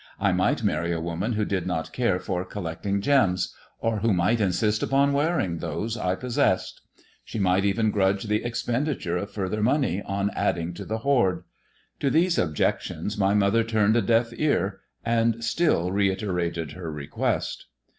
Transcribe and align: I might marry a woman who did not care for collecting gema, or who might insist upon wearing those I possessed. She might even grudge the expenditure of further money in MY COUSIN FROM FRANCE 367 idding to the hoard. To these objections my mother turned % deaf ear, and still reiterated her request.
I 0.19 0.31
might 0.31 0.63
marry 0.63 0.91
a 0.91 0.99
woman 0.99 1.33
who 1.33 1.45
did 1.45 1.67
not 1.67 1.93
care 1.93 2.19
for 2.19 2.43
collecting 2.43 3.01
gema, 3.01 3.37
or 3.79 3.97
who 3.99 4.15
might 4.15 4.41
insist 4.41 4.81
upon 4.81 5.13
wearing 5.13 5.59
those 5.59 5.95
I 5.95 6.15
possessed. 6.15 6.81
She 7.23 7.37
might 7.37 7.65
even 7.65 7.91
grudge 7.91 8.23
the 8.23 8.43
expenditure 8.43 9.15
of 9.15 9.29
further 9.29 9.61
money 9.61 9.97
in 9.97 9.97
MY 9.97 10.01
COUSIN 10.01 10.05
FROM 10.05 10.33
FRANCE 10.33 10.45
367 10.53 10.67
idding 10.67 10.75
to 10.75 10.85
the 10.85 10.97
hoard. 11.03 11.43
To 11.99 12.09
these 12.09 12.37
objections 12.39 13.17
my 13.19 13.33
mother 13.35 13.63
turned 13.63 14.07
% 14.07 14.07
deaf 14.07 14.31
ear, 14.33 14.79
and 15.05 15.43
still 15.43 15.91
reiterated 15.91 16.71
her 16.71 16.91
request. 16.91 17.67